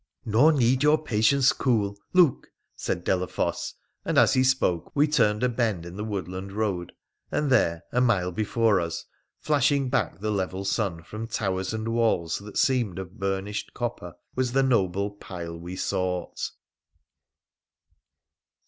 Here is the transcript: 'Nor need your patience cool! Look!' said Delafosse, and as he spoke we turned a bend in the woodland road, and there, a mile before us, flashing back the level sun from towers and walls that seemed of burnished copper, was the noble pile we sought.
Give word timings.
'Nor 0.35 0.51
need 0.53 0.81
your 0.81 0.97
patience 0.97 1.51
cool! 1.53 1.95
Look!' 2.11 2.47
said 2.75 3.05
Delafosse, 3.05 3.75
and 4.03 4.17
as 4.17 4.33
he 4.33 4.43
spoke 4.43 4.91
we 4.95 5.07
turned 5.07 5.43
a 5.43 5.47
bend 5.47 5.85
in 5.85 5.95
the 5.95 6.03
woodland 6.03 6.53
road, 6.53 6.93
and 7.31 7.51
there, 7.51 7.83
a 7.91 8.01
mile 8.01 8.31
before 8.31 8.81
us, 8.81 9.05
flashing 9.37 9.91
back 9.91 10.19
the 10.19 10.31
level 10.31 10.65
sun 10.65 11.03
from 11.03 11.27
towers 11.27 11.71
and 11.71 11.87
walls 11.89 12.39
that 12.39 12.57
seemed 12.57 12.97
of 12.97 13.19
burnished 13.19 13.75
copper, 13.75 14.15
was 14.35 14.53
the 14.53 14.63
noble 14.63 15.11
pile 15.11 15.55
we 15.59 15.75
sought. 15.75 16.49